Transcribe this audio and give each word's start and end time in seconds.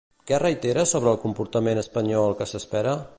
Què 0.29 0.37
reitera 0.43 0.85
sobre 0.91 1.11
el 1.13 1.21
comportament 1.27 1.83
espanyol 1.85 2.37
que 2.41 2.53
s'espera? 2.53 2.97